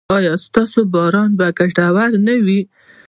[0.15, 2.59] ایا ستاسو باران به ګټور نه وي؟